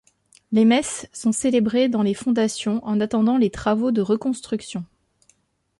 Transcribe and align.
Les 0.51 0.65
messes 0.65 1.07
sont 1.13 1.31
célébrées 1.31 1.87
dans 1.87 2.01
les 2.01 2.15
fondations 2.15 2.83
en 2.83 2.99
attendant 3.01 3.37
les 3.37 3.51
travaux 3.51 3.91
de 3.91 4.01
reconstruction. 4.01 4.83